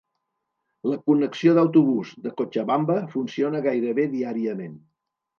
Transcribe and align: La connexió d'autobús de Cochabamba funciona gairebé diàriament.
La 0.91 0.95
connexió 1.09 1.51
d'autobús 1.57 2.13
de 2.23 2.31
Cochabamba 2.41 2.95
funciona 3.11 3.61
gairebé 3.67 4.07
diàriament. 4.15 4.73